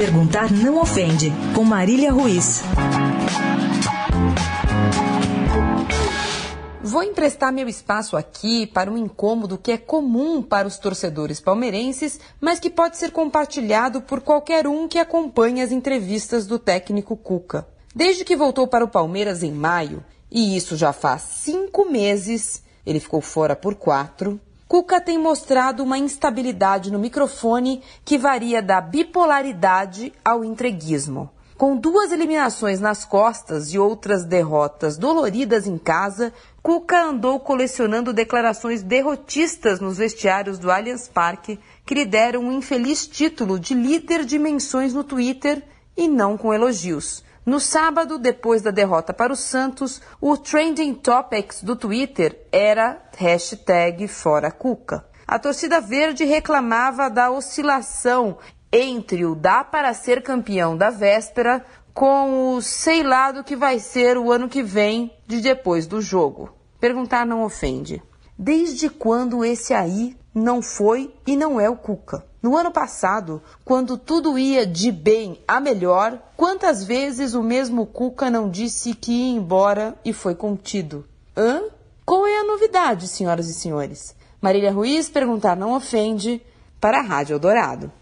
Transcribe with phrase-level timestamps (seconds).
[0.00, 2.62] Perguntar não ofende, com Marília Ruiz.
[6.82, 12.18] Vou emprestar meu espaço aqui para um incômodo que é comum para os torcedores palmeirenses,
[12.40, 17.68] mas que pode ser compartilhado por qualquer um que acompanhe as entrevistas do técnico Cuca.
[17.94, 23.00] Desde que voltou para o Palmeiras em maio, e isso já faz cinco meses, ele
[23.00, 24.40] ficou fora por quatro,
[24.70, 31.28] Cuca tem mostrado uma instabilidade no microfone que varia da bipolaridade ao entreguismo.
[31.58, 38.80] Com duas eliminações nas costas e outras derrotas doloridas em casa, Cuca andou colecionando declarações
[38.80, 44.38] derrotistas nos vestiários do Allianz Parque que lhe deram um infeliz título de líder de
[44.38, 45.64] menções no Twitter
[45.96, 47.24] e não com elogios.
[47.50, 54.06] No sábado, depois da derrota para o Santos, o trending topics do Twitter era hashtag
[54.06, 55.04] Fora Cuca.
[55.26, 58.38] A torcida verde reclamava da oscilação
[58.72, 63.80] entre o dá para ser campeão da véspera com o sei lá do que vai
[63.80, 66.54] ser o ano que vem de depois do jogo.
[66.78, 68.00] Perguntar não ofende.
[68.38, 72.24] Desde quando esse aí não foi e não é o Cuca?
[72.42, 78.30] No ano passado, quando tudo ia de bem a melhor, quantas vezes o mesmo Cuca
[78.30, 81.04] não disse que ia embora e foi contido?
[81.36, 81.62] Hã?
[82.06, 84.16] Qual é a novidade, senhoras e senhores?
[84.40, 86.42] Marília Ruiz perguntar não ofende
[86.80, 87.92] para a Rádio Eldorado.